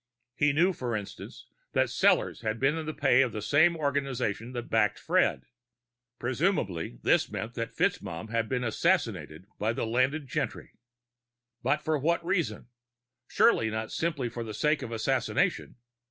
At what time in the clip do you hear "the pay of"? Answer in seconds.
2.87-3.33